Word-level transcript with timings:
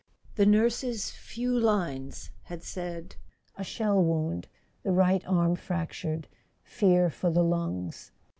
The 0.33 0.47
nurse's 0.47 1.11
few 1.11 1.53
lines 1.59 2.31
had 2.45 2.63
said: 2.63 3.17
"A 3.55 3.63
shell 3.63 4.03
wound: 4.03 4.47
the 4.81 4.89
right 4.91 5.23
arm 5.27 5.55
fractured, 5.55 6.27
fear 6.63 7.07
for 7.11 7.29
the 7.29 7.43
lungs." 7.43 8.11